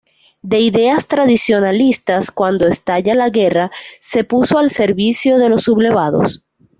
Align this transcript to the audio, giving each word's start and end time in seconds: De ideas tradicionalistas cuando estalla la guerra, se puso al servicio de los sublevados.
De 0.41 0.59
ideas 0.59 1.05
tradicionalistas 1.07 2.31
cuando 2.31 2.67
estalla 2.67 3.13
la 3.13 3.29
guerra, 3.29 3.69
se 3.99 4.23
puso 4.23 4.57
al 4.57 4.71
servicio 4.71 5.37
de 5.37 5.47
los 5.49 5.65
sublevados. 5.65 6.43